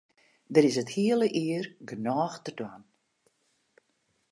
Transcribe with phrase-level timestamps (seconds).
[0.55, 2.83] Der is it hiele jier genôch te dwaan.